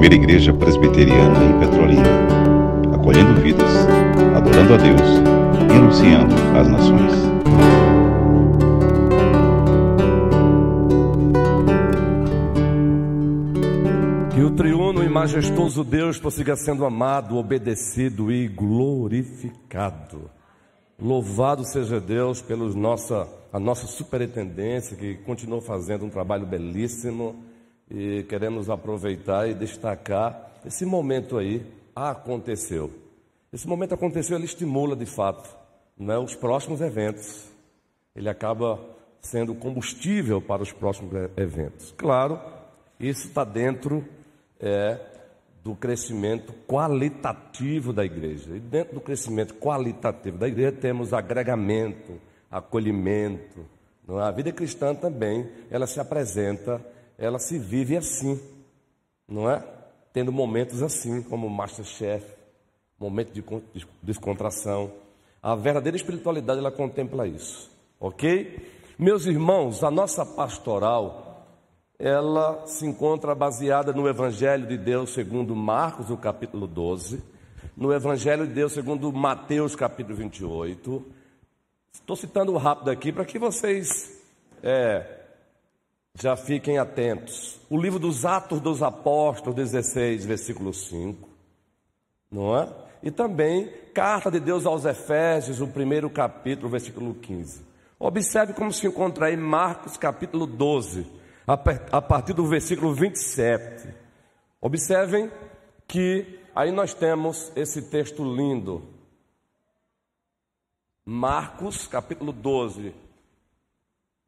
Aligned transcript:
primeira 0.00 0.14
igreja 0.14 0.54
presbiteriana 0.54 1.44
em 1.44 1.60
Petrolina, 1.60 2.08
acolhendo 2.94 3.38
vidas, 3.42 3.70
adorando 4.34 4.72
a 4.72 4.76
Deus 4.78 5.00
e 5.68 5.76
anunciando 5.76 6.34
às 6.58 6.68
nações. 6.68 7.12
Que 14.32 14.40
o 14.40 14.50
triuno 14.52 15.04
e 15.04 15.08
majestoso 15.10 15.84
Deus 15.84 16.18
prossiga 16.18 16.56
sendo 16.56 16.86
amado, 16.86 17.36
obedecido 17.36 18.32
e 18.32 18.48
glorificado. 18.48 20.30
Louvado 20.98 21.62
seja 21.62 22.00
Deus 22.00 22.40
pela 22.40 22.66
nossa, 22.74 23.28
a 23.52 23.60
nossa 23.60 23.86
superintendência, 23.86 24.96
que 24.96 25.16
continuou 25.26 25.60
fazendo 25.60 26.06
um 26.06 26.10
trabalho 26.10 26.46
belíssimo 26.46 27.49
e 27.90 28.22
queremos 28.24 28.70
aproveitar 28.70 29.48
e 29.48 29.54
destacar 29.54 30.50
esse 30.64 30.84
momento 30.84 31.38
aí 31.38 31.66
aconteceu. 31.94 32.90
Esse 33.52 33.66
momento 33.66 33.94
aconteceu, 33.94 34.36
ele 34.36 34.44
estimula 34.44 34.94
de 34.94 35.06
fato 35.06 35.48
né, 35.98 36.16
os 36.18 36.34
próximos 36.34 36.80
eventos. 36.80 37.48
Ele 38.14 38.28
acaba 38.28 38.78
sendo 39.20 39.54
combustível 39.54 40.40
para 40.40 40.62
os 40.62 40.72
próximos 40.72 41.12
eventos. 41.36 41.92
Claro, 41.96 42.40
isso 42.98 43.26
está 43.26 43.44
dentro 43.44 44.04
é, 44.58 44.98
do 45.64 45.74
crescimento 45.74 46.52
qualitativo 46.66 47.92
da 47.92 48.04
igreja. 48.04 48.56
E 48.56 48.60
dentro 48.60 48.94
do 48.94 49.00
crescimento 49.00 49.54
qualitativo 49.54 50.38
da 50.38 50.48
igreja 50.48 50.72
temos 50.72 51.12
agregamento, 51.12 52.20
acolhimento. 52.50 53.64
É? 54.08 54.22
A 54.22 54.30
vida 54.30 54.52
cristã 54.52 54.94
também, 54.94 55.50
ela 55.70 55.86
se 55.86 56.00
apresenta 56.00 56.80
ela 57.20 57.38
se 57.38 57.58
vive 57.58 57.98
assim, 57.98 58.40
não 59.28 59.48
é? 59.48 59.62
Tendo 60.10 60.32
momentos 60.32 60.82
assim, 60.82 61.22
como 61.22 61.46
o 61.46 61.50
Masterchef, 61.50 62.24
momento 62.98 63.32
de 63.32 63.86
descontração. 64.02 64.90
A 65.42 65.54
verdadeira 65.54 65.96
espiritualidade, 65.96 66.58
ela 66.58 66.72
contempla 66.72 67.28
isso, 67.28 67.70
ok? 68.00 68.66
Meus 68.98 69.26
irmãos, 69.26 69.84
a 69.84 69.90
nossa 69.90 70.24
pastoral, 70.24 71.46
ela 71.98 72.66
se 72.66 72.86
encontra 72.86 73.34
baseada 73.34 73.92
no 73.92 74.08
Evangelho 74.08 74.66
de 74.66 74.78
Deus 74.78 75.12
segundo 75.12 75.54
Marcos, 75.54 76.08
no 76.08 76.16
capítulo 76.16 76.66
12, 76.66 77.22
no 77.76 77.92
Evangelho 77.92 78.46
de 78.46 78.54
Deus 78.54 78.72
segundo 78.72 79.12
Mateus, 79.12 79.76
capítulo 79.76 80.16
28. 80.16 81.04
Estou 81.92 82.16
citando 82.16 82.56
rápido 82.56 82.90
aqui 82.90 83.12
para 83.12 83.26
que 83.26 83.38
vocês 83.38 84.18
é, 84.62 85.19
já 86.14 86.36
fiquem 86.36 86.78
atentos. 86.78 87.60
O 87.68 87.80
livro 87.80 87.98
dos 87.98 88.24
Atos 88.24 88.60
dos 88.60 88.82
Apóstolos, 88.82 89.54
16, 89.54 90.24
versículo 90.24 90.72
5. 90.72 91.28
Não 92.30 92.56
é? 92.56 92.68
E 93.02 93.10
também 93.10 93.72
Carta 93.94 94.30
de 94.30 94.38
Deus 94.38 94.66
aos 94.66 94.84
Efésios, 94.84 95.60
o 95.60 95.66
primeiro 95.66 96.08
capítulo, 96.08 96.68
versículo 96.68 97.14
15. 97.14 97.64
Observe 97.98 98.52
como 98.54 98.72
se 98.72 98.86
encontra 98.86 99.26
aí 99.26 99.36
Marcos 99.36 99.96
capítulo 99.96 100.46
12, 100.46 101.06
a 101.46 102.00
partir 102.00 102.32
do 102.32 102.46
versículo 102.46 102.94
27. 102.94 103.92
Observem 104.60 105.30
que 105.88 106.38
aí 106.54 106.70
nós 106.70 106.94
temos 106.94 107.50
esse 107.56 107.82
texto 107.82 108.22
lindo. 108.22 108.82
Marcos 111.04 111.88
capítulo 111.88 112.32
12. 112.32 112.94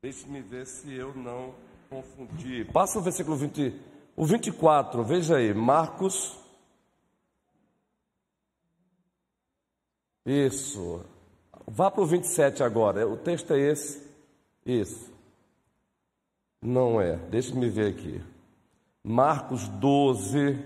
Deixe-me 0.02 0.40
ver 0.40 0.66
se 0.66 0.92
eu 0.92 1.14
não 1.14 1.54
confundir. 1.92 2.72
Passa 2.72 2.98
o 2.98 3.02
versículo 3.02 3.36
20, 3.36 3.78
o 4.16 4.24
24, 4.24 5.04
veja 5.04 5.36
aí, 5.36 5.52
Marcos. 5.52 6.38
Isso. 10.24 11.04
Vá 11.66 11.90
para 11.90 12.02
o 12.02 12.06
27 12.06 12.62
agora. 12.62 13.06
O 13.06 13.16
texto 13.16 13.52
é 13.52 13.58
esse. 13.58 14.02
Isso. 14.64 15.12
Não 16.62 17.00
é. 17.00 17.16
Deixe-me 17.16 17.68
ver 17.68 17.92
aqui. 17.92 18.22
Marcos 19.04 19.68
12. 19.68 20.58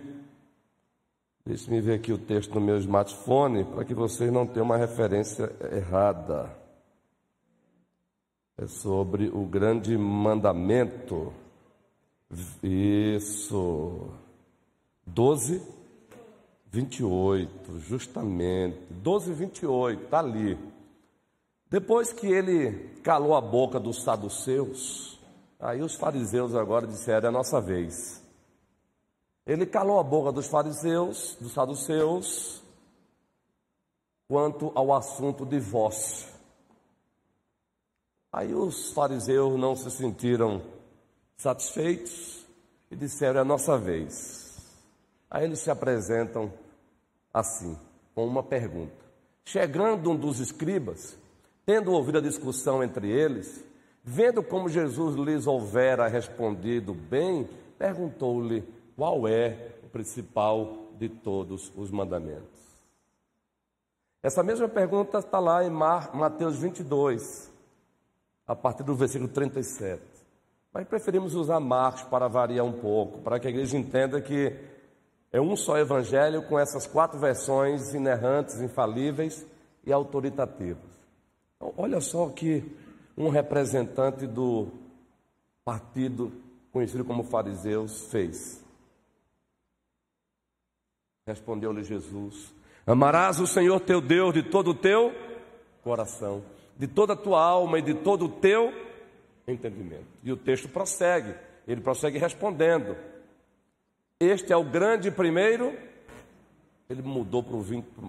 Deixe-me 1.45 1.81
ver 1.81 1.95
aqui 1.95 2.13
o 2.13 2.19
texto 2.19 2.55
no 2.55 2.61
meu 2.61 2.79
smartphone 2.79 3.65
para 3.65 3.85
que 3.85 3.95
vocês 3.95 4.31
não 4.33 4.47
tenham 4.47 4.67
uma 4.67 4.77
referência 4.77 5.51
errada 5.73 6.66
é 8.59 8.67
sobre 8.67 9.29
o 9.29 9.45
grande 9.45 9.97
mandamento. 9.99 11.33
Isso. 12.63 14.09
12, 15.07 15.63
28, 16.67 17.79
justamente. 17.81 18.79
12, 18.91 19.33
28, 19.33 20.05
está 20.05 20.19
ali. 20.19 20.59
Depois 21.69 22.13
que 22.13 22.27
ele 22.27 23.01
calou 23.03 23.35
a 23.35 23.41
boca 23.41 23.79
dos 23.79 24.03
saduceus, 24.03 25.19
aí 25.61 25.83
os 25.83 25.95
fariseus 25.95 26.55
agora 26.55 26.87
disseram: 26.87 27.27
é 27.27 27.29
a 27.29 27.33
nossa 27.33 27.61
vez. 27.61 28.23
Ele 29.47 29.67
calou 29.67 30.01
a 30.01 30.03
boca 30.03 30.33
dos 30.33 30.49
fariseus, 30.49 31.37
dos 31.41 31.53
saduceus, 31.53 32.63
quanto 34.27 34.73
ao 34.75 34.93
assunto 34.93 35.47
divórcio. 35.47 36.36
Aí 38.37 38.55
os 38.55 38.93
fariseus 38.93 39.59
não 39.59 39.75
se 39.75 39.91
sentiram 39.91 40.61
satisfeitos 41.39 42.47
e 42.91 42.95
disseram: 42.95 43.39
é 43.39 43.41
a 43.41 43.47
nossa 43.47 43.79
vez. 43.79 44.59
Aí 45.31 45.45
eles 45.45 45.61
se 45.61 45.71
apresentam 45.71 46.53
assim, 47.33 47.79
com 48.15 48.27
uma 48.27 48.43
pergunta. 48.43 48.93
Chegando 49.43 50.11
um 50.11 50.17
dos 50.17 50.39
escribas, 50.39 51.17
tendo 51.65 51.93
ouvido 51.93 52.19
a 52.19 52.21
discussão 52.21 52.85
entre 52.85 53.11
eles, 53.11 53.65
vendo 54.05 54.43
como 54.43 54.69
Jesus 54.69 55.17
lhes 55.17 55.47
houvera 55.47 56.07
respondido 56.07 56.93
bem, 56.93 57.49
perguntou-lhe 57.79 58.63
qual 58.95 59.27
é 59.27 59.79
o 59.83 59.89
principal 59.89 60.91
de 60.99 61.09
todos 61.09 61.73
os 61.75 61.91
mandamentos. 61.91 62.61
Essa 64.23 64.43
mesma 64.43 64.69
pergunta 64.69 65.21
está 65.21 65.39
lá 65.39 65.65
em 65.65 65.71
Mateus 65.71 66.59
22 66.59 67.56
a 68.47 68.55
partir 68.55 68.85
do 68.85 68.95
versículo 68.95 69.29
37. 69.29 70.03
Mas 70.73 70.87
preferimos 70.87 71.35
usar 71.35 71.59
Marcos 71.59 72.03
para 72.03 72.29
variar 72.29 72.65
um 72.65 72.73
pouco, 72.73 73.21
para 73.21 73.41
que 73.41 73.47
a 73.47 73.51
igreja 73.51 73.77
entenda 73.77 74.21
que 74.21 74.55
é 75.33 75.41
um 75.41 75.57
só 75.57 75.79
evangelho 75.79 76.43
com 76.43 76.59
essas 76.59 76.87
quatro 76.87 77.19
versões 77.19 77.95
inerrantes, 77.95 78.61
infalíveis 78.61 79.47
e 79.85 79.93
autoritativas. 79.93 80.85
Então, 81.57 81.73
olha 81.77 82.01
só 82.01 82.29
que 82.29 82.77
um 83.17 83.29
representante 83.29 84.27
do 84.27 84.69
partido 85.65 86.33
conhecido 86.73 87.05
como 87.05 87.25
fariseus 87.25 88.07
fez. 88.11 88.63
Respondeu-lhe 91.27 91.83
Jesus: 91.83 92.55
Amarás 92.87 93.41
o 93.41 93.47
Senhor 93.47 93.81
teu 93.81 94.01
Deus 94.01 94.35
de 94.35 94.43
todo 94.43 94.71
o 94.71 94.75
teu 94.75 95.13
coração 95.83 96.43
de 96.79 96.87
toda 96.87 97.15
a 97.15 97.17
tua 97.17 97.43
alma 97.43 97.79
e 97.79 97.83
de 97.83 97.95
todo 97.95 98.27
o 98.27 98.29
teu 98.29 98.73
entendimento. 99.47 100.07
E 100.23 100.33
o 100.33 100.37
texto 100.37 100.69
prossegue, 100.69 101.35
ele 101.67 101.81
prossegue 101.81 102.19
respondendo. 102.19 102.97
Este 104.21 104.53
é 104.53 104.57
o 104.57 104.65
grande 104.65 105.11
primeiro. 105.11 105.77
Ele 106.89 107.03
mudou 107.03 107.45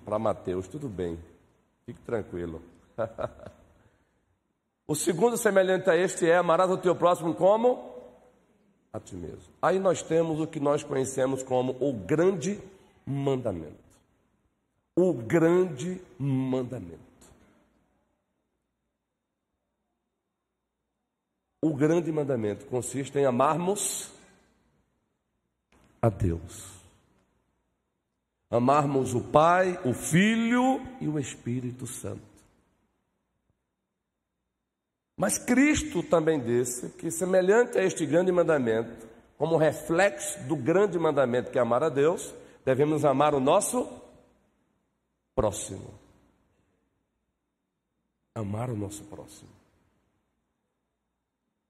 para 0.05 0.19
Mateus, 0.19 0.67
tudo 0.67 0.87
bem, 0.87 1.17
fique 1.85 1.99
tranquilo. 2.01 2.61
o 4.87 4.95
segundo 4.95 5.35
semelhante 5.35 5.89
a 5.89 5.95
este 5.95 6.29
é: 6.29 6.37
amarás 6.37 6.69
o 6.69 6.77
teu 6.77 6.95
próximo 6.95 7.33
como 7.33 7.95
a 8.93 8.99
ti 8.99 9.15
mesmo. 9.15 9.53
Aí 9.61 9.79
nós 9.79 10.01
temos 10.03 10.39
o 10.39 10.47
que 10.47 10.59
nós 10.59 10.83
conhecemos 10.83 11.41
como 11.41 11.75
o 11.79 11.93
grande 11.93 12.59
mandamento. 13.05 13.87
O 14.95 15.13
grande 15.13 16.01
mandamento. 16.17 17.06
O 21.61 21.73
grande 21.73 22.11
mandamento 22.11 22.65
consiste 22.65 23.17
em 23.17 23.25
amarmos 23.25 24.11
a 26.01 26.09
Deus. 26.09 26.77
Amarmos 28.49 29.13
o 29.13 29.21
Pai, 29.21 29.79
o 29.83 29.93
Filho 29.93 30.81
e 31.01 31.07
o 31.07 31.19
Espírito 31.19 31.87
Santo. 31.87 32.21
Mas 35.17 35.39
Cristo 35.39 36.03
também 36.03 36.39
disse 36.39 36.89
que, 36.89 37.09
semelhante 37.09 37.77
a 37.77 37.83
este 37.83 38.05
grande 38.05 38.31
mandamento, 38.31 39.07
como 39.35 39.57
reflexo 39.57 40.39
do 40.47 40.55
grande 40.55 40.97
mandamento 40.99 41.49
que 41.49 41.57
é 41.57 41.61
amar 41.61 41.81
a 41.81 41.89
Deus, 41.89 42.33
devemos 42.63 43.03
amar 43.03 43.33
o 43.33 43.39
nosso 43.39 43.89
próximo. 45.33 45.91
Amar 48.35 48.69
o 48.69 48.77
nosso 48.77 49.03
próximo. 49.05 49.56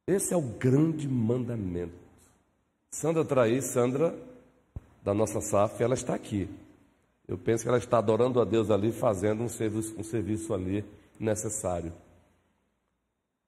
Esse 0.07 0.33
é 0.33 0.38
o 0.38 0.42
grande 0.42 1.06
mandamento. 1.06 1.94
Sandra 2.89 3.25
traí, 3.25 3.62
Sandra 3.62 4.18
da 5.04 5.13
nossa 5.13 5.42
SAF, 5.42 5.83
ela 5.83 5.94
está 5.94 6.15
aqui. 6.15 6.50
Eu 7.27 7.38
penso 7.38 7.63
que 7.63 7.69
ela 7.69 7.77
está 7.77 7.98
adorando 7.98 8.39
a 8.39 8.45
Deus 8.45 8.71
ali, 8.71 8.94
fazendo 8.94 9.44
um 9.44 9.50
serviço, 9.50 10.00
um 10.00 10.04
serviço 10.04 10.54
ali 10.54 10.86
necessário. 11.19 11.92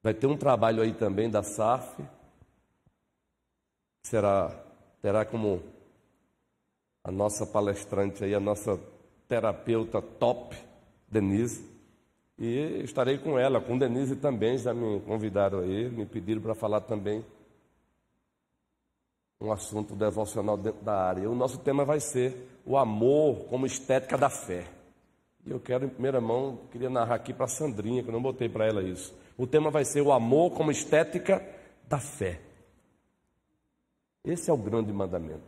Vai 0.04 0.14
ter 0.14 0.28
um 0.28 0.38
trabalho 0.38 0.82
aí 0.82 0.94
também 0.94 1.30
da 1.30 1.42
SAF, 1.44 2.04
será, 4.04 4.50
terá 5.02 5.24
como 5.24 5.64
a 7.04 7.12
nossa 7.12 7.46
palestrante 7.46 8.24
aí, 8.24 8.36
a 8.36 8.40
nossa 8.40 8.78
terapeuta 9.28 10.02
top, 10.02 10.58
Denise, 11.08 11.66
e 12.40 12.82
estarei 12.84 13.18
com 13.18 13.38
ela, 13.38 13.60
com 13.60 13.78
Denise 13.78 14.16
também, 14.16 14.58
já 14.58 14.74
me 14.74 15.02
convidaram 15.02 15.60
aí, 15.60 15.90
me 15.90 16.06
pediram 16.06 16.42
para 16.42 16.56
falar 16.56 16.80
também 16.80 17.24
um 19.42 19.52
assunto 19.52 19.94
devocional 19.94 20.56
dentro 20.56 20.82
da 20.82 20.96
área. 20.96 21.30
O 21.30 21.36
nosso 21.36 21.60
tema 21.60 21.84
vai 21.84 22.00
ser 22.00 22.50
o 22.66 22.78
amor 22.78 23.46
como 23.50 23.66
estética 23.66 24.18
da 24.18 24.30
fé. 24.30 24.66
E 25.46 25.52
eu 25.52 25.60
quero, 25.60 25.86
em 25.86 25.90
primeira 25.90 26.22
mão, 26.22 26.60
queria 26.72 26.90
narrar 26.90 27.16
aqui 27.16 27.34
para 27.34 27.46
a 27.46 27.50
Sandrinha, 27.50 28.04
que 28.04 28.10
eu 28.10 28.14
não 28.14 28.22
botei 28.22 28.48
para 28.48 28.66
ela 28.66 28.84
isso. 28.84 29.14
O 29.38 29.46
tema 29.46 29.70
vai 29.70 29.84
ser 29.84 30.02
o 30.02 30.12
amor 30.12 30.52
como 30.52 30.72
estética 30.72 31.46
da 31.88 32.00
fé. 32.00 32.40
Esse 34.24 34.50
é 34.50 34.54
o 34.54 34.58
grande 34.58 34.94
mandamento. 34.94 35.42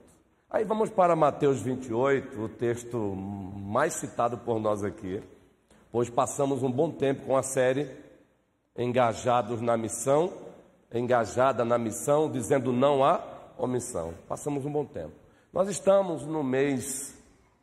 Aí 0.50 0.66
vamos 0.66 0.90
para 0.90 1.16
Mateus 1.16 1.62
28, 1.62 2.42
o 2.42 2.50
texto 2.50 2.98
mais 2.98 3.94
citado 3.94 4.38
por 4.38 4.60
nós 4.60 4.84
aqui, 4.84 5.22
pois 5.92 6.10
passamos 6.10 6.64
um 6.64 6.72
bom 6.72 6.92
tempo 6.92 7.26
com 7.26 7.36
a 7.36 7.44
série 7.44 7.90
Engajados 8.78 9.62
na 9.62 9.76
Missão, 9.76 10.32
engajada 10.94 11.64
na 11.64 11.78
missão, 11.78 12.30
dizendo 12.30 12.72
não 12.72 13.04
a 13.04 13.22
omissão. 13.58 14.14
Passamos 14.28 14.66
um 14.66 14.72
bom 14.72 14.86
tempo. 14.86 15.14
Nós 15.54 15.70
estamos 15.70 16.26
no 16.26 16.44
mês 16.44 17.16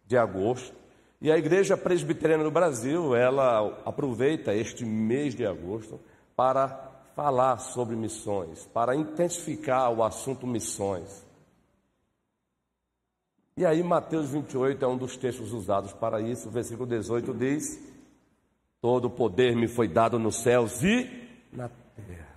de 0.06 0.16
agosto 0.16 0.74
e 1.20 1.32
a 1.32 1.36
Igreja 1.36 1.76
Presbiteriana 1.76 2.44
do 2.44 2.50
Brasil, 2.50 3.16
ela 3.16 3.82
aproveita 3.84 4.54
este 4.54 4.84
mês 4.84 5.34
de 5.34 5.44
agosto 5.44 5.98
para 6.36 6.68
falar 7.16 7.58
sobre 7.58 7.96
missões, 7.96 8.64
para 8.66 8.94
intensificar 8.94 9.92
o 9.92 10.04
assunto 10.04 10.46
missões. 10.46 11.26
E 13.56 13.66
aí, 13.66 13.82
Mateus 13.82 14.30
28 14.30 14.84
é 14.84 14.86
um 14.86 14.96
dos 14.96 15.16
textos 15.16 15.52
usados 15.52 15.92
para 15.92 16.20
isso. 16.20 16.46
O 16.46 16.52
versículo 16.52 16.86
18 16.86 17.34
diz: 17.34 17.80
Todo 18.80 19.06
o 19.06 19.10
poder 19.10 19.56
me 19.56 19.66
foi 19.66 19.88
dado 19.88 20.18
nos 20.18 20.42
céus 20.42 20.82
e 20.82 21.28
na 21.52 21.68
terra. 21.68 22.28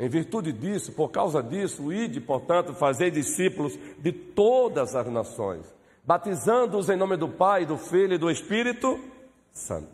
Em 0.00 0.08
virtude 0.08 0.52
disso, 0.52 0.92
por 0.92 1.10
causa 1.10 1.42
disso, 1.42 1.92
ide, 1.92 2.20
portanto, 2.20 2.74
fazei 2.74 3.10
discípulos 3.10 3.78
de 3.98 4.10
todas 4.10 4.96
as 4.96 5.06
nações, 5.06 5.64
batizando-os 6.02 6.88
em 6.88 6.96
nome 6.96 7.16
do 7.16 7.28
Pai, 7.28 7.64
do 7.64 7.78
Filho 7.78 8.14
e 8.14 8.18
do 8.18 8.30
Espírito 8.30 8.98
Santo, 9.52 9.92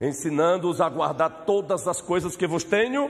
ensinando-os 0.00 0.80
a 0.80 0.88
guardar 0.88 1.44
todas 1.44 1.86
as 1.86 2.00
coisas 2.00 2.34
que 2.36 2.46
vos 2.46 2.64
tenho 2.64 3.08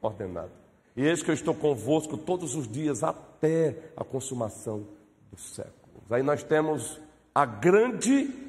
ordenado. 0.00 0.52
E 0.96 1.04
eis 1.04 1.22
que 1.22 1.30
eu 1.30 1.34
estou 1.34 1.54
convosco 1.54 2.16
todos 2.16 2.54
os 2.54 2.66
dias 2.66 3.02
até 3.02 3.90
a 3.94 4.02
consumação 4.02 4.86
dos 5.30 5.54
séculos. 5.54 6.10
Aí 6.10 6.22
nós 6.22 6.42
temos 6.42 6.98
a 7.34 7.44
grande 7.44 8.45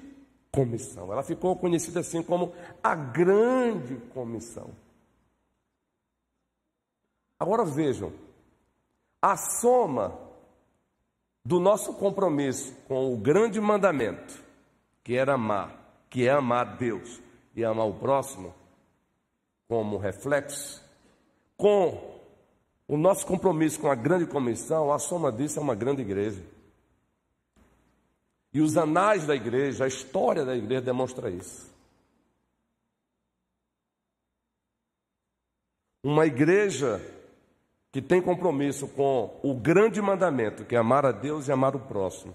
comissão. 0.51 1.11
Ela 1.11 1.23
ficou 1.23 1.55
conhecida 1.55 1.99
assim 1.99 2.23
como 2.23 2.53
a 2.83 2.95
grande 2.95 3.97
comissão. 4.13 4.69
Agora 7.39 7.63
vejam, 7.63 8.11
a 9.21 9.37
soma 9.37 10.17
do 11.45 11.59
nosso 11.59 11.93
compromisso 11.93 12.73
com 12.87 13.13
o 13.13 13.17
grande 13.17 13.61
mandamento, 13.61 14.43
que 15.03 15.15
era 15.15 15.35
amar, 15.35 16.03
que 16.09 16.27
é 16.27 16.31
amar 16.31 16.77
Deus 16.77 17.21
e 17.55 17.63
amar 17.63 17.87
o 17.87 17.93
próximo, 17.93 18.53
como 19.67 19.97
reflexo, 19.97 20.83
com 21.55 22.17
o 22.87 22.97
nosso 22.97 23.25
compromisso 23.25 23.79
com 23.79 23.91
a 23.91 23.95
grande 23.95 24.25
comissão, 24.25 24.91
a 24.91 24.99
soma 24.99 25.31
disso 25.31 25.59
é 25.59 25.61
uma 25.61 25.75
grande 25.75 26.01
igreja. 26.01 26.41
E 28.53 28.61
os 28.61 28.77
anais 28.77 29.25
da 29.25 29.35
igreja, 29.35 29.85
a 29.85 29.87
história 29.87 30.45
da 30.45 30.55
igreja 30.55 30.81
demonstra 30.81 31.29
isso. 31.29 31.69
Uma 36.03 36.25
igreja 36.25 37.01
que 37.91 38.01
tem 38.01 38.21
compromisso 38.21 38.87
com 38.87 39.39
o 39.43 39.53
grande 39.53 40.01
mandamento, 40.01 40.63
que 40.63 40.75
é 40.75 40.79
amar 40.79 41.05
a 41.05 41.11
Deus 41.11 41.47
e 41.47 41.51
amar 41.51 41.75
o 41.75 41.79
próximo. 41.79 42.33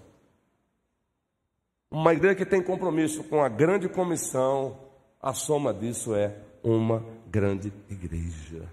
Uma 1.89 2.13
igreja 2.13 2.35
que 2.35 2.45
tem 2.45 2.61
compromisso 2.61 3.23
com 3.23 3.43
a 3.43 3.49
grande 3.49 3.87
comissão, 3.87 4.77
a 5.21 5.33
soma 5.33 5.73
disso 5.73 6.13
é 6.13 6.35
uma 6.63 7.03
grande 7.27 7.71
igreja. 7.89 8.69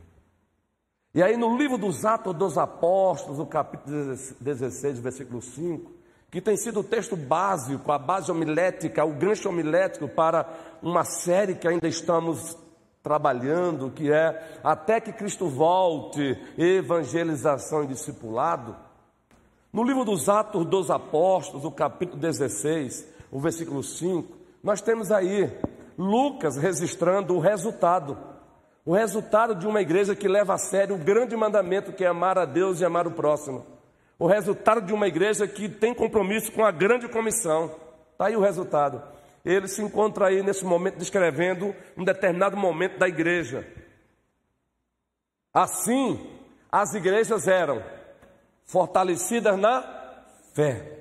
E 1.14 1.22
aí 1.22 1.36
no 1.36 1.56
livro 1.56 1.76
dos 1.76 2.04
Atos 2.04 2.34
dos 2.34 2.56
Apóstolos, 2.56 3.38
no 3.38 3.46
capítulo 3.46 4.14
16, 4.40 4.98
versículo 5.00 5.43
5, 5.43 6.00
que 6.31 6.41
tem 6.41 6.56
sido 6.56 6.81
o 6.81 6.85
texto 6.85 7.17
básico, 7.17 7.91
a 7.91 7.99
base 7.99 8.31
homilética, 8.31 9.05
o 9.05 9.12
gancho 9.12 9.49
homilético 9.49 10.06
para 10.06 10.49
uma 10.81 11.05
série 11.05 11.56
que 11.56 11.67
ainda 11.67 11.88
estamos 11.88 12.56
trabalhando, 13.03 13.91
que 13.91 14.12
é 14.12 14.59
até 14.62 15.00
que 15.00 15.12
Cristo 15.12 15.49
volte, 15.49 16.38
evangelização 16.56 17.82
e 17.82 17.88
discipulado. 17.88 18.77
No 19.73 19.82
livro 19.82 20.05
dos 20.05 20.29
Atos 20.29 20.67
dos 20.67 20.91
Apóstolos, 20.91 21.65
o 21.65 21.71
capítulo 21.71 22.21
16, 22.21 23.06
o 23.32 23.41
versículo 23.41 23.82
5, 23.82 24.37
nós 24.62 24.81
temos 24.81 25.11
aí 25.11 25.50
Lucas 25.99 26.56
registrando 26.56 27.35
o 27.35 27.41
resultado. 27.41 28.17
O 28.85 28.94
resultado 28.94 29.55
de 29.55 29.67
uma 29.67 29.81
igreja 29.81 30.15
que 30.15 30.29
leva 30.29 30.55
a 30.55 30.59
sério 30.59 30.94
o 30.94 30.99
grande 30.99 31.37
mandamento 31.37 31.93
que 31.93 32.05
é 32.05 32.09
amar 32.09 32.38
a 32.38 32.44
Deus 32.44 32.81
e 32.81 32.85
amar 32.85 33.06
o 33.06 33.12
próximo. 33.12 33.80
O 34.20 34.28
resultado 34.28 34.82
de 34.82 34.93
uma 34.93 35.08
igreja 35.08 35.49
que 35.49 35.69
tem 35.69 35.93
compromisso 35.93 36.52
com 36.52 36.64
a 36.64 36.70
grande 36.70 37.08
comissão. 37.08 37.75
Está 38.12 38.26
aí 38.26 38.37
o 38.37 38.40
resultado 38.40 39.02
ele 39.44 39.69
se 39.69 39.82
encontra 39.82 40.26
aí 40.26 40.43
nesse 40.43 40.64
momento 40.64 40.99
descrevendo 40.99 41.75
um 41.96 42.05
determinado 42.05 42.56
momento 42.56 42.99
da 42.99 43.08
igreja. 43.08 43.67
Assim, 45.52 46.38
as 46.70 46.94
igrejas 46.94 47.48
eram 47.48 47.82
fortalecidas 48.65 49.58
na 49.58 49.82
fé. 50.55 50.98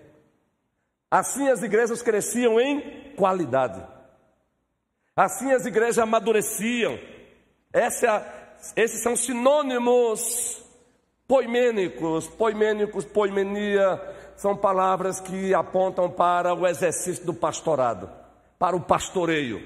Assim 1.12 1.50
as 1.50 1.62
igrejas 1.62 2.02
cresciam 2.02 2.60
em 2.60 3.14
qualidade. 3.16 3.86
Assim 5.16 5.52
as 5.52 5.66
igrejas 5.66 6.00
amadureciam. 6.00 6.98
Essa, 7.74 8.26
esses 8.76 9.02
são 9.02 9.16
sinônimos 9.16 10.64
poimênicos, 11.30 12.28
poimênicos, 12.28 13.06
poimenia, 13.06 14.02
são 14.36 14.58
palavras 14.58 15.22
que 15.22 15.54
apontam 15.54 16.12
para 16.12 16.54
o 16.54 16.68
exercício 16.68 17.26
do 17.26 17.34
pastorado 17.34 18.20
para 18.60 18.76
o 18.76 18.82
pastoreio. 18.82 19.66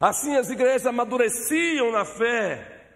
Assim 0.00 0.34
as 0.36 0.48
igrejas 0.48 0.86
amadureciam 0.86 1.92
na 1.92 2.04
fé, 2.04 2.88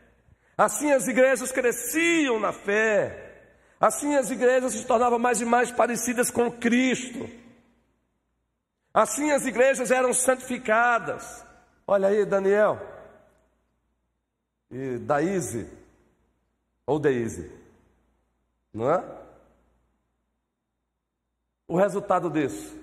assim 0.57 0.91
as 0.93 1.07
igrejas 1.07 1.53
cresciam 1.53 2.41
na 2.41 2.53
fé, 2.53 3.45
assim 3.79 4.17
as 4.17 4.31
igrejas 4.31 4.73
se 4.73 4.87
tornavam 4.87 5.19
mais 5.19 5.41
e 5.41 5.45
mais 5.45 5.71
parecidas 5.71 6.31
com 6.31 6.51
Cristo, 6.51 7.29
assim 8.93 9.31
as 9.31 9.45
igrejas 9.45 9.91
eram 9.91 10.13
santificadas. 10.15 11.45
Olha 11.87 12.09
aí, 12.09 12.25
Daniel. 12.25 12.81
E 14.71 14.99
Daíse, 14.99 15.69
ou 16.87 16.99
Deise, 16.99 17.51
não 18.73 18.91
é? 18.91 19.21
O 21.69 21.77
resultado 21.77 22.31
disso 22.31 22.81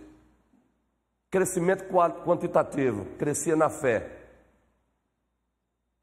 Crescimento 1.29 1.85
quantitativo, 2.23 3.05
crescia 3.17 3.55
na 3.55 3.69
fé. 3.69 4.09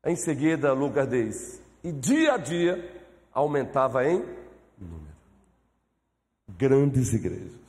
Em 0.05 0.15
seguida, 0.15 0.75
Lucas 0.75 1.09
diz: 1.09 1.63
e 1.83 1.91
dia 1.91 2.35
a 2.35 2.37
dia 2.37 3.03
aumentava 3.33 4.05
em 4.05 4.19
número. 4.79 5.15
Grandes 6.47 7.15
igrejas. 7.15 7.65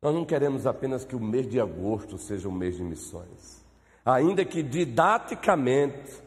Nós 0.00 0.14
não 0.14 0.24
queremos 0.24 0.66
apenas 0.66 1.04
que 1.04 1.14
o 1.14 1.20
mês 1.20 1.46
de 1.46 1.60
agosto 1.60 2.16
seja 2.16 2.48
um 2.48 2.52
mês 2.52 2.76
de 2.76 2.82
missões, 2.82 3.62
ainda 4.04 4.44
que 4.46 4.62
didaticamente 4.62 6.22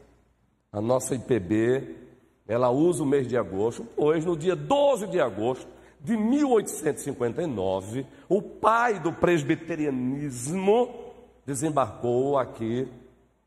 a 0.72 0.80
nossa 0.80 1.16
IPB 1.16 2.05
ela 2.48 2.70
usa 2.70 3.04
o 3.04 3.06
mês 3.06 3.28
de 3.28 3.38
agosto, 3.38 3.86
pois 3.96 4.24
no 4.24 4.38
dia 4.38 4.56
12 4.56 5.08
de 5.08 5.20
agosto 5.20 5.68
de 6.00 6.16
1859, 6.16 8.06
o 8.30 8.42
pai 8.42 9.00
do 9.00 9.12
presbiterianismo 9.12 11.14
desembarcou 11.46 12.38
aqui 12.38 12.88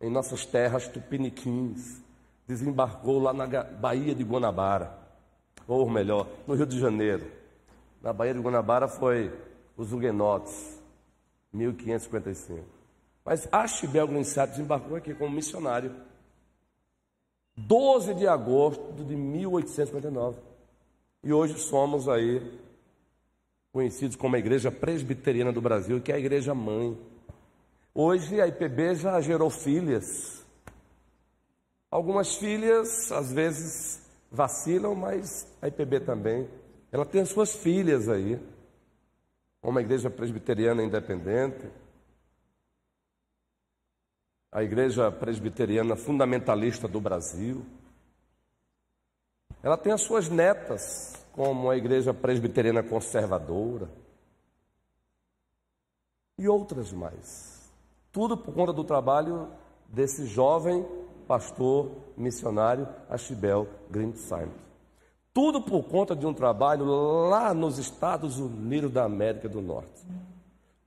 em 0.00 0.10
nossas 0.10 0.44
terras 0.44 0.88
tupiniquins, 0.88 2.02
desembarcou 2.46 3.20
lá 3.20 3.32
na 3.32 3.46
Baía 3.62 4.14
de 4.14 4.24
Guanabara. 4.24 4.98
ou 5.66 5.88
melhor, 5.88 6.26
no 6.46 6.54
Rio 6.54 6.66
de 6.66 6.80
Janeiro. 6.80 7.26
Na 8.02 8.12
Baía 8.12 8.32
de 8.32 8.40
Guanabara 8.40 8.88
foi 8.88 9.30
os 9.76 9.92
Huguenotes, 9.92 10.80
1555. 11.52 12.64
Mas 13.24 13.46
Archibel 13.52 14.08
Grinçado 14.08 14.52
desembarcou 14.52 14.96
aqui 14.96 15.14
como 15.14 15.34
missionário. 15.34 16.07
12 17.66 18.14
de 18.14 18.26
agosto 18.26 19.04
de 19.04 19.16
1859. 19.16 20.38
E 21.24 21.32
hoje 21.32 21.58
somos 21.58 22.08
aí 22.08 22.40
conhecidos 23.72 24.16
como 24.16 24.36
a 24.36 24.38
Igreja 24.38 24.70
Presbiteriana 24.70 25.52
do 25.52 25.60
Brasil, 25.60 26.00
que 26.00 26.12
é 26.12 26.14
a 26.14 26.18
igreja 26.18 26.54
mãe. 26.54 26.96
Hoje 27.92 28.40
a 28.40 28.46
IPB 28.46 28.94
já 28.94 29.20
gerou 29.20 29.50
filhas. 29.50 30.46
Algumas 31.90 32.36
filhas, 32.36 33.10
às 33.10 33.32
vezes, 33.32 34.02
vacilam, 34.30 34.94
mas 34.94 35.46
a 35.60 35.66
IPB 35.66 36.00
também. 36.00 36.48
Ela 36.92 37.04
tem 37.04 37.22
as 37.22 37.28
suas 37.28 37.54
filhas 37.54 38.08
aí. 38.08 38.38
Uma 39.62 39.80
igreja 39.80 40.08
presbiteriana 40.08 40.82
independente. 40.84 41.66
A 44.50 44.62
igreja 44.62 45.10
presbiteriana 45.12 45.94
fundamentalista 45.94 46.88
do 46.88 47.00
Brasil. 47.00 47.64
Ela 49.62 49.76
tem 49.76 49.92
as 49.92 50.00
suas 50.00 50.28
netas, 50.28 51.14
como 51.32 51.68
a 51.70 51.76
igreja 51.76 52.14
presbiteriana 52.14 52.82
conservadora. 52.82 53.88
E 56.38 56.48
outras 56.48 56.92
mais. 56.92 57.70
Tudo 58.10 58.36
por 58.36 58.54
conta 58.54 58.72
do 58.72 58.84
trabalho 58.84 59.48
desse 59.88 60.26
jovem 60.26 60.86
pastor 61.26 61.90
missionário 62.16 62.88
Achibel 63.10 63.68
Grindsheim. 63.90 64.50
Tudo 65.34 65.60
por 65.60 65.84
conta 65.84 66.16
de 66.16 66.26
um 66.26 66.32
trabalho 66.32 66.84
lá 67.28 67.52
nos 67.52 67.78
Estados 67.78 68.38
Unidos 68.38 68.90
da 68.90 69.04
América 69.04 69.48
do 69.48 69.60
Norte. 69.60 70.06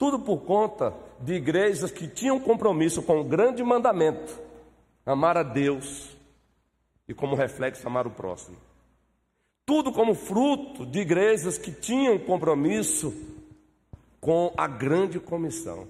Tudo 0.01 0.17
por 0.17 0.39
conta 0.39 0.96
de 1.20 1.36
igrejas 1.36 1.91
que 1.91 2.08
tinham 2.08 2.39
compromisso 2.39 3.03
com 3.03 3.22
o 3.22 3.24
grande 3.24 3.63
mandamento: 3.63 4.34
amar 5.05 5.38
a 5.38 5.43
Deus 5.43 6.17
e, 7.08 7.13
como 7.13 7.36
reflexo, 7.36 7.86
amar 7.86 8.08
o 8.08 8.10
próximo. 8.10 8.58
Tudo 9.63 9.91
como 9.91 10.15
fruto 10.15 10.88
de 10.88 11.01
igrejas 11.01 11.60
que 11.60 11.72
tinham 11.72 12.17
compromisso 12.17 13.13
com 14.20 14.51
a 14.58 14.67
grande 14.67 15.20
comissão. 15.20 15.88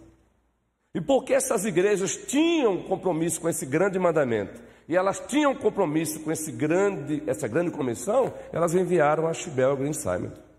E 0.94 1.00
porque 1.00 1.34
essas 1.34 1.64
igrejas 1.64 2.18
tinham 2.18 2.84
compromisso 2.84 3.40
com 3.40 3.48
esse 3.48 3.66
grande 3.66 3.98
mandamento, 3.98 4.62
e 4.90 4.98
elas 4.98 5.22
tinham 5.22 5.56
compromisso 5.56 6.20
com 6.20 6.34
esse 6.34 6.52
grande, 6.52 7.24
essa 7.26 7.48
grande 7.48 7.72
comissão, 7.72 8.34
elas 8.52 8.76
enviaram 8.76 9.26
a 9.26 9.34
Chibel 9.34 9.78
Green 9.78 9.94
Simon. 9.94 10.51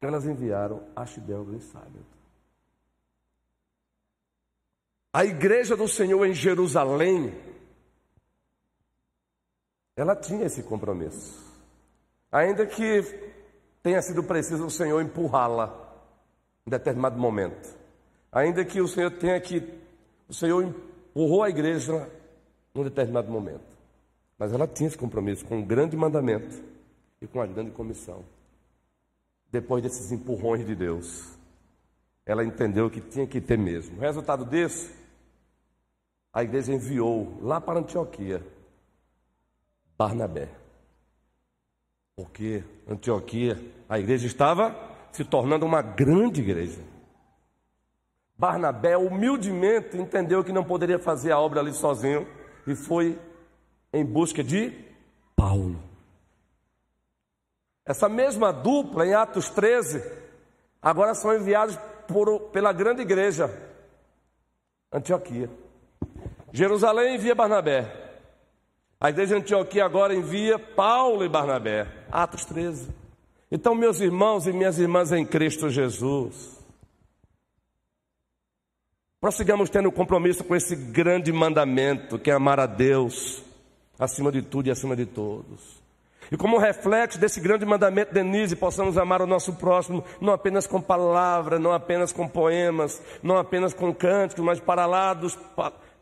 Elas 0.00 0.26
enviaram 0.26 0.86
a 0.94 1.06
Chibel 1.06 1.44
Green 1.44 1.60
Simon. 1.60 2.04
A 5.12 5.24
igreja 5.24 5.74
do 5.74 5.88
Senhor 5.88 6.26
em 6.26 6.34
Jerusalém, 6.34 7.34
ela 9.96 10.14
tinha 10.14 10.44
esse 10.44 10.62
compromisso. 10.62 11.42
Ainda 12.30 12.66
que 12.66 13.02
tenha 13.82 14.02
sido 14.02 14.22
preciso 14.22 14.66
o 14.66 14.70
Senhor 14.70 15.00
empurrá-la 15.00 15.72
em 16.66 16.70
determinado 16.70 17.18
momento. 17.18 17.74
Ainda 18.30 18.62
que 18.62 18.80
o 18.80 18.86
Senhor 18.86 19.10
tenha 19.12 19.40
que. 19.40 19.62
O 20.28 20.34
Senhor 20.34 20.62
empurrou 20.62 21.42
a 21.42 21.48
igreja 21.48 22.10
num 22.74 22.84
determinado 22.84 23.30
momento. 23.30 23.74
Mas 24.38 24.52
ela 24.52 24.66
tinha 24.66 24.88
esse 24.88 24.98
compromisso 24.98 25.46
com 25.46 25.60
o 25.60 25.64
grande 25.64 25.96
mandamento 25.96 26.62
e 27.22 27.26
com 27.26 27.40
a 27.40 27.46
grande 27.46 27.70
comissão. 27.70 28.22
Depois 29.50 29.82
desses 29.82 30.12
empurrões 30.12 30.66
de 30.66 30.74
Deus, 30.74 31.36
ela 32.24 32.44
entendeu 32.44 32.90
que 32.90 33.00
tinha 33.00 33.26
que 33.26 33.40
ter 33.40 33.56
mesmo. 33.56 33.96
O 33.96 34.00
resultado 34.00 34.44
disso, 34.44 34.90
a 36.32 36.42
igreja 36.42 36.72
enviou 36.72 37.38
lá 37.40 37.60
para 37.60 37.78
Antioquia 37.78 38.42
Barnabé. 39.96 40.48
Porque 42.14 42.64
Antioquia, 42.88 43.58
a 43.88 43.98
igreja 43.98 44.26
estava 44.26 44.74
se 45.12 45.24
tornando 45.24 45.64
uma 45.64 45.80
grande 45.80 46.40
igreja. 46.40 46.80
Barnabé 48.38 48.98
humildemente 48.98 49.96
entendeu 49.96 50.44
que 50.44 50.52
não 50.52 50.62
poderia 50.62 50.98
fazer 50.98 51.32
a 51.32 51.38
obra 51.38 51.60
ali 51.60 51.72
sozinho 51.72 52.26
e 52.66 52.74
foi 52.74 53.18
em 53.92 54.04
busca 54.04 54.44
de 54.44 54.72
Paulo. 55.34 55.80
Essa 57.86 58.08
mesma 58.08 58.52
dupla, 58.52 59.06
em 59.06 59.14
Atos 59.14 59.48
13, 59.48 60.02
agora 60.82 61.14
são 61.14 61.32
enviados 61.32 61.78
por, 62.08 62.40
pela 62.50 62.72
grande 62.72 63.02
igreja, 63.02 63.48
Antioquia. 64.92 65.48
Jerusalém 66.52 67.14
envia 67.14 67.34
Barnabé. 67.34 68.04
A 69.00 69.10
igreja 69.10 69.36
de 69.36 69.42
Antioquia 69.42 69.84
agora 69.84 70.14
envia 70.14 70.58
Paulo 70.58 71.24
e 71.24 71.28
Barnabé. 71.28 71.86
Atos 72.10 72.44
13. 72.44 72.88
Então, 73.52 73.74
meus 73.74 74.00
irmãos 74.00 74.46
e 74.46 74.52
minhas 74.52 74.78
irmãs 74.78 75.12
em 75.12 75.24
Cristo 75.24 75.70
Jesus, 75.70 76.58
prossigamos 79.20 79.70
tendo 79.70 79.92
compromisso 79.92 80.42
com 80.42 80.56
esse 80.56 80.74
grande 80.74 81.30
mandamento 81.30 82.18
que 82.18 82.30
é 82.30 82.34
amar 82.34 82.58
a 82.58 82.66
Deus 82.66 83.44
acima 83.96 84.32
de 84.32 84.42
tudo 84.42 84.66
e 84.66 84.70
acima 84.72 84.96
de 84.96 85.06
todos. 85.06 85.85
E 86.30 86.36
como 86.36 86.58
reflexo 86.58 87.18
desse 87.18 87.40
grande 87.40 87.64
mandamento, 87.64 88.12
Denise, 88.12 88.56
possamos 88.56 88.98
amar 88.98 89.22
o 89.22 89.26
nosso 89.26 89.54
próximo, 89.54 90.04
não 90.20 90.32
apenas 90.32 90.66
com 90.66 90.80
palavras, 90.80 91.60
não 91.60 91.72
apenas 91.72 92.12
com 92.12 92.26
poemas, 92.26 93.00
não 93.22 93.36
apenas 93.36 93.72
com 93.72 93.94
cânticos, 93.94 94.44
mas 94.44 94.58
para 94.58 94.86
lá 94.86 95.14
dos, 95.14 95.38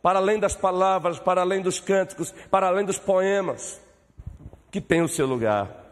para 0.02 0.18
além 0.18 0.38
das 0.38 0.54
palavras, 0.54 1.18
para 1.18 1.42
além 1.42 1.60
dos 1.60 1.78
cânticos, 1.78 2.32
para 2.50 2.68
além 2.68 2.86
dos 2.86 2.98
poemas, 2.98 3.80
que 4.70 4.80
tem 4.80 5.02
o 5.02 5.08
seu 5.08 5.26
lugar. 5.26 5.82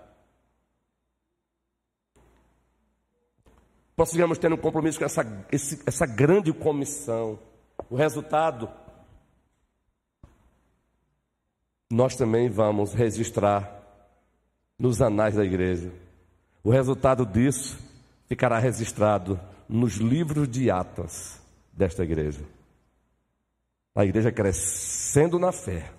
Prossigamos 3.94 4.38
tendo 4.38 4.54
um 4.54 4.58
compromisso 4.58 4.98
com 4.98 5.04
essa, 5.04 5.46
esse, 5.52 5.82
essa 5.86 6.06
grande 6.06 6.52
comissão. 6.52 7.38
O 7.90 7.96
resultado, 7.96 8.70
nós 11.90 12.16
também 12.16 12.48
vamos 12.48 12.94
registrar 12.94 13.81
nos 14.78 15.00
anais 15.00 15.34
da 15.34 15.44
igreja. 15.44 15.92
O 16.62 16.70
resultado 16.70 17.26
disso 17.26 17.78
ficará 18.28 18.58
registrado 18.58 19.38
nos 19.68 19.94
livros 19.94 20.48
de 20.48 20.70
atas 20.70 21.40
desta 21.72 22.02
igreja. 22.02 22.42
A 23.94 24.04
igreja 24.04 24.32
crescendo 24.32 25.38
na 25.38 25.52
fé. 25.52 25.92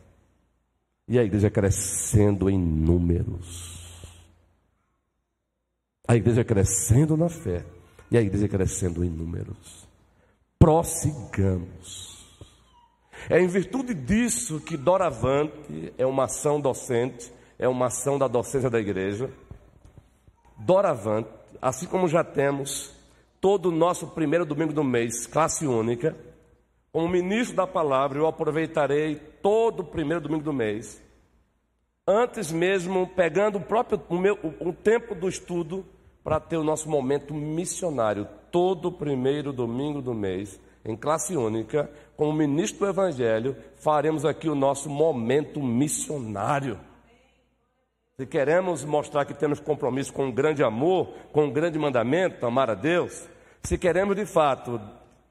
E 1.08 1.20
a 1.20 1.24
igreja 1.24 1.50
crescendo 1.50 2.50
em 2.50 2.58
números. 2.58 4.02
A 6.08 6.16
igreja 6.16 6.44
crescendo 6.44 7.18
na 7.18 7.30
fé. 7.30 7.66
E 8.10 8.18
a 8.18 8.22
igreja 8.22 8.48
crescendo 8.48 9.04
em 9.04 9.10
números. 9.10 9.88
Prossigamos. 10.58 12.14
É 13.30 13.40
em 13.40 13.48
virtude 13.48 13.94
disso 13.94 14.60
que 14.60 14.76
Doravante 14.76 15.94
é 15.98 16.06
uma 16.06 16.26
ação 16.26 16.60
docente, 16.60 17.32
é 17.58 17.68
uma 17.68 17.88
ação 17.88 18.18
da 18.18 18.28
docência 18.28 18.70
da 18.70 18.80
igreja. 18.80 19.30
Doravante, 20.58 21.30
assim 21.62 21.86
como 21.86 22.08
já 22.08 22.24
temos 22.24 22.94
todo 23.40 23.68
o 23.68 23.72
nosso 23.72 24.08
primeiro 24.08 24.46
domingo 24.46 24.72
do 24.72 24.84
mês, 24.84 25.28
classe 25.28 25.68
única, 25.68 26.16
como 26.94 27.10
ministro 27.10 27.56
da 27.56 27.68
palavra, 27.68 28.20
eu 28.20 28.28
aproveitarei 28.28 29.16
todo 29.16 29.82
o 29.82 29.84
primeiro 29.84 30.22
domingo 30.22 30.44
do 30.44 30.54
mês, 30.54 31.02
antes 32.08 32.52
mesmo 32.52 33.08
pegando 33.08 33.58
o 33.58 33.62
próprio 33.62 34.00
o 34.10 34.18
meu, 34.18 34.38
o, 34.60 34.72
tempo 34.72 35.16
do 35.16 35.28
estudo 35.28 35.86
para 36.24 36.40
ter 36.40 36.56
o 36.56 36.64
nosso 36.64 36.88
momento 36.88 37.34
missionário, 37.34 38.28
todo 38.52 38.90
o 38.90 38.92
primeiro 38.92 39.52
domingo 39.52 40.02
do 40.02 40.14
mês, 40.14 40.60
em 40.86 40.96
classe 40.96 41.36
única, 41.36 41.90
como 42.16 42.32
ministro 42.32 42.80
do 42.80 42.90
Evangelho, 42.90 43.58
faremos 43.76 44.24
aqui 44.24 44.48
o 44.48 44.56
nosso 44.56 44.90
momento 44.90 45.62
missionário. 45.62 46.80
Se 48.16 48.28
queremos 48.28 48.86
mostrar 48.86 49.26
que 49.26 49.34
temos 49.34 49.60
compromisso 49.60 50.14
com 50.14 50.28
um 50.28 50.32
grande 50.32 50.64
amor, 50.64 51.16
com 51.32 51.46
um 51.46 51.52
grande 51.52 51.80
mandamento, 51.80 52.46
amar 52.46 52.70
a 52.70 52.76
Deus, 52.76 53.28
se 53.64 53.76
queremos 53.76 54.16
de 54.16 54.24
fato 54.24 54.80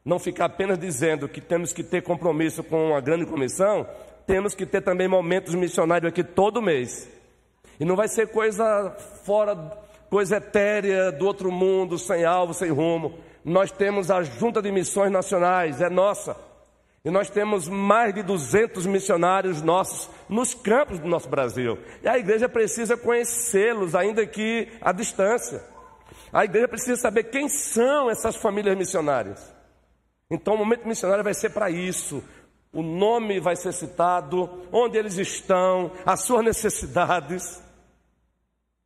não 0.04 0.18
ficar 0.18 0.46
apenas 0.46 0.76
dizendo 0.80 1.28
que 1.28 1.40
temos 1.40 1.72
que 1.72 1.84
ter 1.84 2.02
compromisso 2.02 2.64
com 2.64 2.96
a 2.96 3.00
grande 3.00 3.24
comissão, 3.24 3.86
temos 4.26 4.52
que 4.52 4.66
ter 4.66 4.80
também 4.80 5.06
momentos 5.06 5.54
missionários 5.54 6.08
aqui 6.08 6.24
todo 6.24 6.60
mês. 6.60 7.08
E 7.78 7.84
não 7.84 7.94
vai 7.94 8.08
ser 8.08 8.26
coisa 8.26 8.90
fora, 9.24 9.54
coisa 10.10 10.38
etérea 10.38 11.12
do 11.12 11.24
outro 11.24 11.52
mundo, 11.52 11.96
sem 12.00 12.24
alvo, 12.24 12.52
sem 12.52 12.72
rumo. 12.72 13.16
Nós 13.44 13.70
temos 13.70 14.10
a 14.10 14.24
Junta 14.24 14.60
de 14.60 14.72
Missões 14.72 15.12
Nacionais, 15.12 15.80
é 15.80 15.88
nossa. 15.88 16.36
E 17.04 17.10
nós 17.10 17.28
temos 17.28 17.68
mais 17.68 18.14
de 18.14 18.22
200 18.22 18.86
missionários 18.86 19.60
nossos 19.60 20.08
nos 20.28 20.54
campos 20.54 21.00
do 21.00 21.08
nosso 21.08 21.28
Brasil. 21.28 21.78
E 22.02 22.08
a 22.08 22.16
igreja 22.16 22.48
precisa 22.48 22.96
conhecê-los, 22.96 23.94
ainda 23.94 24.24
que 24.24 24.68
à 24.80 24.92
distância. 24.92 25.64
A 26.32 26.44
igreja 26.44 26.68
precisa 26.68 26.96
saber 26.96 27.24
quem 27.24 27.48
são 27.48 28.08
essas 28.08 28.36
famílias 28.36 28.76
missionárias. 28.76 29.52
Então, 30.30 30.54
o 30.54 30.58
momento 30.58 30.86
missionário 30.86 31.24
vai 31.24 31.34
ser 31.34 31.50
para 31.50 31.68
isso. 31.70 32.22
O 32.72 32.82
nome 32.82 33.40
vai 33.40 33.56
ser 33.56 33.72
citado, 33.72 34.48
onde 34.72 34.96
eles 34.96 35.18
estão, 35.18 35.90
as 36.06 36.22
suas 36.22 36.44
necessidades. 36.44 37.62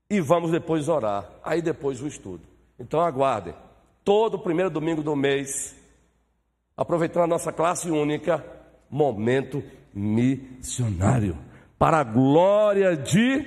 E 0.09 0.21
vamos 0.21 0.51
depois 0.51 0.89
orar. 0.89 1.29
Aí 1.45 1.61
depois 1.61 2.01
o 2.01 2.07
estudo. 2.07 2.43
Então 2.79 3.01
aguardem. 3.01 3.55
Todo 4.03 4.39
primeiro 4.39 4.71
domingo 4.71 5.03
do 5.03 5.15
mês, 5.15 5.77
aproveitando 6.77 7.25
a 7.25 7.29
nossa 7.29 7.53
classe 7.53 7.91
única, 7.91 8.45
momento 8.91 9.63
missionário. 9.95 11.39
Para 11.79 11.99
a 11.99 12.05
glória 12.05 12.97
de 12.97 13.45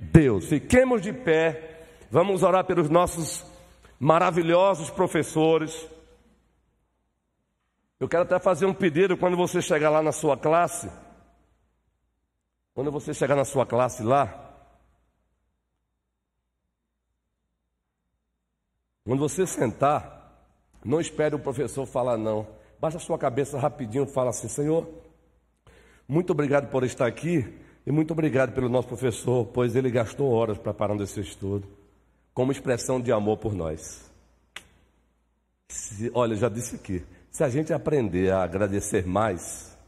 Deus. 0.00 0.46
Fiquemos 0.46 1.02
de 1.02 1.12
pé. 1.12 1.86
Vamos 2.10 2.42
orar 2.42 2.64
pelos 2.64 2.88
nossos 2.88 3.44
maravilhosos 3.98 4.90
professores. 4.90 5.88
Eu 7.98 8.08
quero 8.08 8.24
até 8.24 8.38
fazer 8.38 8.66
um 8.66 8.74
pedido 8.74 9.16
quando 9.16 9.36
você 9.36 9.62
chegar 9.62 9.90
lá 9.90 10.02
na 10.02 10.12
sua 10.12 10.36
classe. 10.36 10.90
Quando 12.74 12.90
você 12.90 13.14
chegar 13.14 13.36
na 13.36 13.44
sua 13.44 13.66
classe 13.66 14.02
lá, 14.02 14.52
Quando 19.04 19.18
você 19.18 19.46
sentar, 19.46 20.48
não 20.84 21.00
espere 21.00 21.34
o 21.34 21.38
professor 21.38 21.84
falar 21.86 22.16
não. 22.16 22.46
Baixa 22.82 22.98
sua 22.98 23.16
cabeça 23.16 23.60
rapidinho 23.60 24.02
e 24.02 24.08
fala 24.08 24.30
assim: 24.30 24.48
Senhor, 24.48 24.88
muito 26.08 26.30
obrigado 26.30 26.68
por 26.68 26.82
estar 26.82 27.06
aqui 27.06 27.48
e 27.86 27.92
muito 27.92 28.10
obrigado 28.10 28.52
pelo 28.52 28.68
nosso 28.68 28.88
professor, 28.88 29.46
pois 29.46 29.76
ele 29.76 29.88
gastou 29.88 30.32
horas 30.32 30.58
preparando 30.58 31.04
esse 31.04 31.20
estudo, 31.20 31.68
como 32.34 32.50
expressão 32.50 33.00
de 33.00 33.12
amor 33.12 33.36
por 33.36 33.54
nós. 33.54 34.10
Se, 35.68 36.10
olha, 36.12 36.34
já 36.34 36.48
disse 36.48 36.74
aqui: 36.74 37.04
se 37.30 37.44
a 37.44 37.48
gente 37.48 37.72
aprender 37.72 38.32
a 38.32 38.42
agradecer 38.42 39.06
mais, 39.06 39.78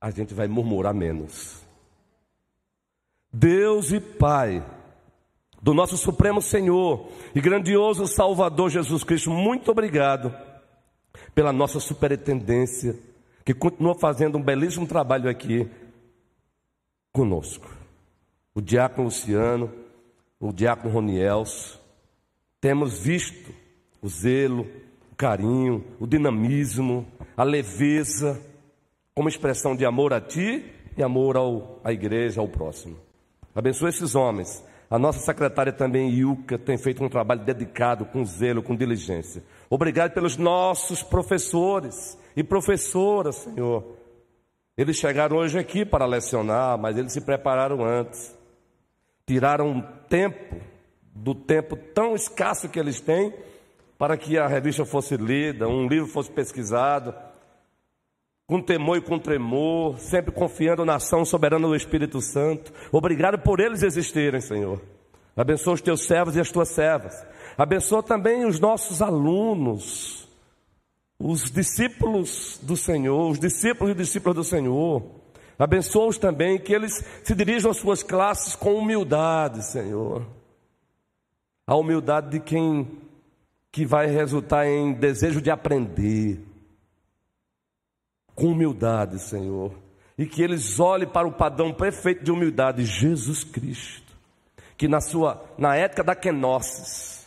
a 0.00 0.12
gente 0.12 0.34
vai 0.34 0.46
murmurar 0.46 0.94
menos. 0.94 1.60
Deus 3.32 3.90
e 3.90 3.98
Pai, 3.98 4.64
do 5.60 5.74
nosso 5.74 5.96
Supremo 5.96 6.40
Senhor 6.40 7.10
e 7.34 7.40
grandioso 7.40 8.06
Salvador 8.06 8.70
Jesus 8.70 9.02
Cristo, 9.02 9.32
muito 9.32 9.72
obrigado 9.72 10.46
pela 11.34 11.52
nossa 11.52 11.80
superintendência, 11.80 12.96
que 13.44 13.54
continua 13.54 13.94
fazendo 13.94 14.38
um 14.38 14.42
belíssimo 14.42 14.86
trabalho 14.86 15.30
aqui 15.30 15.68
conosco. 17.12 17.74
O 18.54 18.60
diácono 18.60 19.04
Luciano, 19.04 19.72
o 20.38 20.52
diácono 20.52 20.92
Roniels, 20.92 21.80
temos 22.60 22.98
visto 22.98 23.52
o 24.02 24.08
zelo, 24.08 24.66
o 25.12 25.16
carinho, 25.16 25.84
o 25.98 26.06
dinamismo, 26.06 27.06
a 27.36 27.44
leveza, 27.44 28.40
como 29.14 29.28
expressão 29.28 29.74
de 29.74 29.84
amor 29.84 30.12
a 30.12 30.20
ti 30.20 30.64
e 30.96 31.02
amor 31.02 31.36
ao, 31.36 31.80
à 31.82 31.92
igreja, 31.92 32.40
ao 32.40 32.48
próximo. 32.48 32.96
Abençoa 33.54 33.88
esses 33.88 34.14
homens 34.14 34.62
a 34.90 34.98
nossa 34.98 35.18
secretária 35.18 35.72
também, 35.72 36.08
Ilka, 36.08 36.56
tem 36.56 36.78
feito 36.78 37.04
um 37.04 37.10
trabalho 37.10 37.44
dedicado, 37.44 38.06
com 38.06 38.24
zelo, 38.24 38.62
com 38.62 38.74
diligência. 38.74 39.42
Obrigado 39.70 40.12
pelos 40.12 40.36
nossos 40.36 41.02
professores 41.02 42.18
e 42.36 42.42
professoras, 42.42 43.36
Senhor. 43.36 43.96
Eles 44.76 44.96
chegaram 44.96 45.36
hoje 45.36 45.58
aqui 45.58 45.84
para 45.84 46.06
lecionar, 46.06 46.78
mas 46.78 46.96
eles 46.96 47.12
se 47.12 47.20
prepararam 47.20 47.84
antes. 47.84 48.36
Tiraram 49.26 49.68
um 49.68 49.82
tempo, 50.08 50.56
do 51.14 51.34
tempo 51.34 51.76
tão 51.76 52.14
escasso 52.14 52.68
que 52.68 52.78
eles 52.78 53.00
têm, 53.00 53.34
para 53.98 54.16
que 54.16 54.38
a 54.38 54.46
revista 54.46 54.84
fosse 54.84 55.16
lida, 55.16 55.68
um 55.68 55.86
livro 55.88 56.06
fosse 56.06 56.30
pesquisado 56.30 57.14
com 58.48 58.62
temor 58.62 58.96
e 58.96 59.02
com 59.02 59.18
tremor, 59.18 59.98
sempre 59.98 60.32
confiando 60.32 60.82
na 60.82 60.94
ação 60.94 61.22
soberana 61.22 61.68
do 61.68 61.76
Espírito 61.76 62.18
Santo. 62.22 62.72
Obrigado 62.90 63.38
por 63.38 63.60
eles 63.60 63.82
existirem, 63.82 64.40
Senhor. 64.40 64.80
Abençoa 65.38 65.74
os 65.74 65.80
teus 65.80 66.04
servos 66.04 66.34
e 66.34 66.40
as 66.40 66.50
tuas 66.50 66.68
servas. 66.70 67.24
Abençoa 67.56 68.02
também 68.02 68.44
os 68.44 68.58
nossos 68.58 69.00
alunos, 69.00 70.28
os 71.16 71.48
discípulos 71.48 72.58
do 72.60 72.76
Senhor, 72.76 73.30
os 73.30 73.38
discípulos 73.38 73.92
e 73.92 73.96
discípulas 73.96 74.34
do 74.34 74.42
Senhor. 74.42 75.00
Abençoa-os 75.56 76.18
também, 76.18 76.58
que 76.58 76.72
eles 76.72 77.04
se 77.22 77.36
dirijam 77.36 77.70
às 77.70 77.76
suas 77.76 78.02
classes 78.02 78.56
com 78.56 78.74
humildade, 78.74 79.64
Senhor. 79.64 80.26
A 81.64 81.76
humildade 81.76 82.30
de 82.30 82.40
quem 82.40 82.98
que 83.70 83.86
vai 83.86 84.08
resultar 84.08 84.66
em 84.66 84.92
desejo 84.92 85.40
de 85.40 85.52
aprender 85.52 86.40
com 88.34 88.46
humildade, 88.46 89.20
Senhor. 89.20 89.72
E 90.16 90.26
que 90.26 90.42
eles 90.42 90.80
olhem 90.80 91.06
para 91.06 91.28
o 91.28 91.32
padrão 91.32 91.72
perfeito 91.72 92.24
de 92.24 92.32
humildade, 92.32 92.84
Jesus 92.84 93.44
Cristo. 93.44 94.07
Que 94.78 94.88
na 94.88 95.00
sua, 95.00 95.44
na 95.58 95.76
ética 95.76 96.02
da 96.02 96.14
kenosis, 96.14 97.26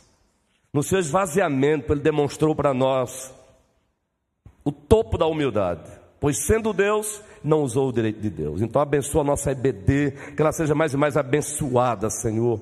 no 0.73 0.81
seu 0.81 0.97
esvaziamento, 0.97 1.93
ele 1.93 2.01
demonstrou 2.01 2.55
para 2.55 2.73
nós 2.73 3.31
o 4.63 4.71
topo 4.71 5.17
da 5.17 5.27
humildade. 5.27 5.91
Pois 6.19 6.47
sendo 6.47 6.73
Deus, 6.73 7.21
não 7.43 7.61
usou 7.61 7.89
o 7.89 7.93
direito 7.93 8.19
de 8.19 8.29
Deus. 8.29 8.61
Então 8.61 8.81
abençoa 8.81 9.21
a 9.21 9.25
nossa 9.25 9.51
EBD, 9.51 10.11
que 10.35 10.41
ela 10.41 10.51
seja 10.51 10.73
mais 10.73 10.93
e 10.93 10.97
mais 10.97 11.15
abençoada, 11.15 12.09
Senhor. 12.09 12.59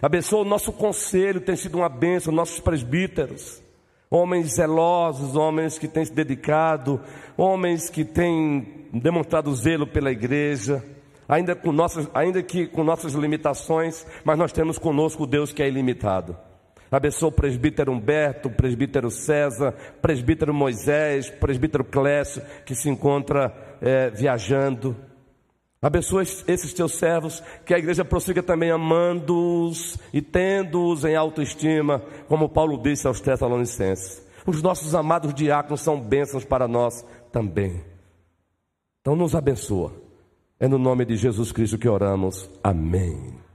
Abençoa 0.00 0.42
o 0.42 0.44
nosso 0.44 0.72
conselho, 0.72 1.40
tem 1.40 1.56
sido 1.56 1.78
uma 1.78 1.88
bênção, 1.88 2.32
nossos 2.32 2.60
presbíteros 2.60 3.66
homens 4.10 4.54
zelosos, 4.54 5.36
homens 5.36 5.78
que 5.78 5.86
têm 5.86 6.04
se 6.04 6.12
dedicado, 6.12 7.00
homens 7.36 7.90
que 7.90 8.04
têm 8.04 8.88
demonstrado 8.92 9.54
zelo 9.54 9.86
pela 9.86 10.10
igreja, 10.10 10.82
ainda, 11.28 11.54
com 11.54 11.70
nossas, 11.70 12.08
ainda 12.14 12.42
que 12.42 12.66
com 12.66 12.82
nossas 12.82 13.12
limitações, 13.12 14.06
mas 14.24 14.38
nós 14.38 14.52
temos 14.52 14.78
conosco 14.78 15.24
o 15.24 15.26
Deus 15.26 15.52
que 15.52 15.62
é 15.62 15.68
ilimitado. 15.68 16.36
Abençoa 16.90 17.28
o 17.28 17.32
presbítero 17.32 17.92
Humberto, 17.92 18.48
o 18.48 18.52
presbítero 18.52 19.10
César, 19.10 19.74
presbítero 20.00 20.54
Moisés, 20.54 21.28
presbítero 21.28 21.84
Clécio, 21.84 22.42
que 22.64 22.74
se 22.74 22.88
encontra 22.88 23.52
é, 23.82 24.08
viajando. 24.08 24.96
Abençoa 25.82 26.22
esses 26.22 26.72
teus 26.72 26.94
servos, 26.94 27.42
que 27.64 27.74
a 27.74 27.78
igreja 27.78 28.04
prossiga 28.04 28.42
também 28.42 28.70
amando-os 28.70 29.98
e 30.14 30.22
tendo-os 30.22 31.04
em 31.04 31.14
autoestima, 31.14 32.02
como 32.26 32.48
Paulo 32.48 32.82
disse 32.82 33.06
aos 33.06 33.20
Tessalonicenses. 33.20 34.26
Os 34.46 34.62
nossos 34.62 34.94
amados 34.94 35.34
diáconos 35.34 35.82
são 35.82 36.00
bênçãos 36.00 36.44
para 36.44 36.66
nós 36.66 37.04
também. 37.30 37.84
Então 39.02 39.14
nos 39.14 39.34
abençoa. 39.34 40.07
É 40.60 40.66
no 40.66 40.76
nome 40.76 41.04
de 41.04 41.16
Jesus 41.16 41.52
Cristo 41.52 41.78
que 41.78 41.88
oramos. 41.88 42.50
Amém. 42.64 43.47